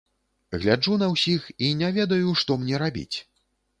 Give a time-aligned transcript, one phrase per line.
[0.61, 3.17] Гляджу на ўсіх, і не ведаю, што мне рабіць.